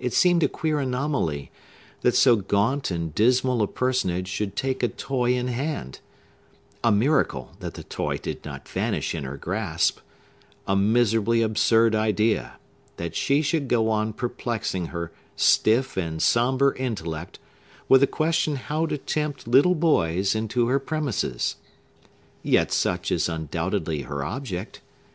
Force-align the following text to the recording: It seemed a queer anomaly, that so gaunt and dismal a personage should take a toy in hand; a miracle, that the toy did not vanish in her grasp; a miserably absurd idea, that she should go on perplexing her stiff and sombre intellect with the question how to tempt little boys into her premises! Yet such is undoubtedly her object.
It 0.00 0.14
seemed 0.14 0.42
a 0.42 0.48
queer 0.48 0.78
anomaly, 0.80 1.50
that 2.00 2.16
so 2.16 2.36
gaunt 2.36 2.90
and 2.90 3.14
dismal 3.14 3.60
a 3.60 3.66
personage 3.66 4.26
should 4.26 4.56
take 4.56 4.82
a 4.82 4.88
toy 4.88 5.34
in 5.34 5.48
hand; 5.48 6.00
a 6.82 6.90
miracle, 6.90 7.52
that 7.60 7.74
the 7.74 7.82
toy 7.84 8.16
did 8.16 8.46
not 8.46 8.66
vanish 8.66 9.14
in 9.14 9.24
her 9.24 9.36
grasp; 9.36 9.98
a 10.66 10.74
miserably 10.74 11.42
absurd 11.42 11.94
idea, 11.94 12.54
that 12.96 13.14
she 13.14 13.42
should 13.42 13.68
go 13.68 13.90
on 13.90 14.14
perplexing 14.14 14.86
her 14.86 15.12
stiff 15.36 15.98
and 15.98 16.22
sombre 16.22 16.74
intellect 16.78 17.38
with 17.90 18.00
the 18.00 18.06
question 18.06 18.56
how 18.56 18.86
to 18.86 18.96
tempt 18.96 19.46
little 19.46 19.74
boys 19.74 20.34
into 20.34 20.68
her 20.68 20.78
premises! 20.78 21.56
Yet 22.42 22.72
such 22.72 23.12
is 23.12 23.28
undoubtedly 23.28 24.00
her 24.08 24.24
object. 24.24 24.80